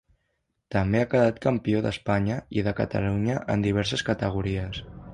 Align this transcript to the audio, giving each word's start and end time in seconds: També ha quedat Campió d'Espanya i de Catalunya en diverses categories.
També 0.75 1.01
ha 1.01 1.09
quedat 1.11 1.37
Campió 1.43 1.83
d'Espanya 1.87 2.39
i 2.61 2.65
de 2.71 2.75
Catalunya 2.83 3.39
en 3.57 3.71
diverses 3.71 4.09
categories. 4.13 4.87